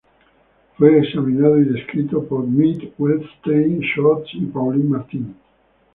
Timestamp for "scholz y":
3.83-4.47